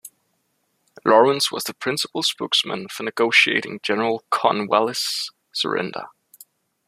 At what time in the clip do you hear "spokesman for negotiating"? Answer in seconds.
2.23-3.79